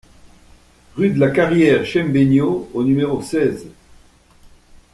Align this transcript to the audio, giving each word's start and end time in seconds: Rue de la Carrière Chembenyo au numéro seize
Rue 0.95 1.11
de 1.11 1.19
la 1.19 1.29
Carrière 1.29 1.85
Chembenyo 1.85 2.71
au 2.73 2.81
numéro 2.83 3.21
seize 3.21 3.67